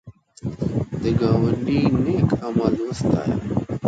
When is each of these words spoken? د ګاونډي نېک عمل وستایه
د 1.01 1.03
ګاونډي 1.19 1.79
نېک 2.03 2.29
عمل 2.45 2.75
وستایه 2.85 3.35